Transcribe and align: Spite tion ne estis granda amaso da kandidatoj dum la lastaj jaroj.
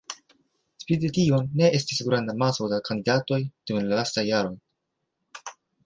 Spite 0.83 1.11
tion 1.17 1.51
ne 1.61 1.69
estis 1.79 2.01
granda 2.07 2.35
amaso 2.37 2.71
da 2.73 2.81
kandidatoj 2.91 3.41
dum 3.45 3.87
la 3.93 4.01
lastaj 4.01 4.29
jaroj. 4.31 4.59